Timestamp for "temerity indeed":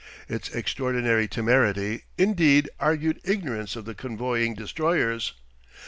1.27-2.67